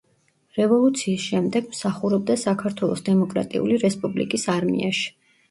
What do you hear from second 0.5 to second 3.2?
რევოლუციის შემდეგ მსახურობდა საქართველოს